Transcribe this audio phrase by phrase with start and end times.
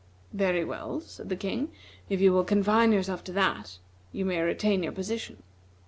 [0.33, 1.69] "Very well," said the King,
[2.09, 3.77] "if you will confine yourself to that,
[4.11, 5.43] you may retain your position."